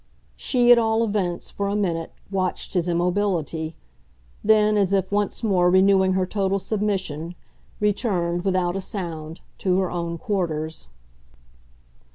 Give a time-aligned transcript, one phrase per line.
[0.35, 3.75] She at all events, for a minute, watched his immobility
[4.43, 7.35] then, as if once more renewing her total submission,
[7.79, 10.87] returned, without a sound, to her own quarters.